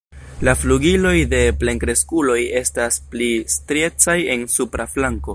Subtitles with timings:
[0.47, 5.29] La flugiloj de plenkreskuloj estas pli striecaj en supra flanko.